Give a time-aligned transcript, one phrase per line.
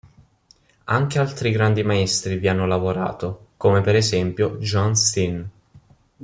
[0.85, 5.47] Anche altri grandi maestri vi hanno lavorato, come per esempio Jan Steen.